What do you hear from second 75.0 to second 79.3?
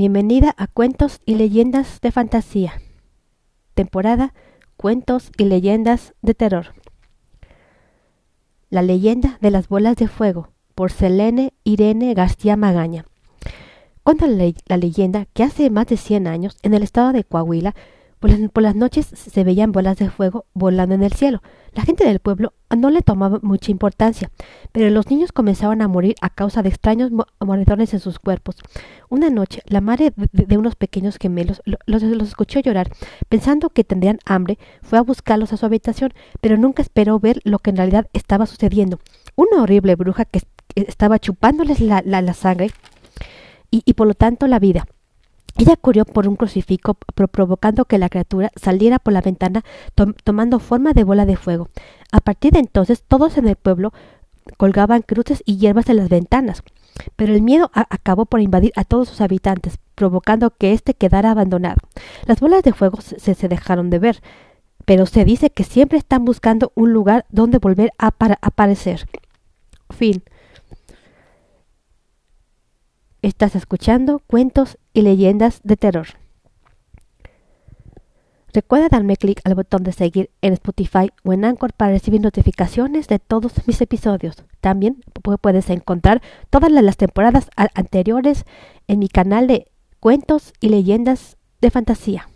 leyendas de terror. Recuerda darme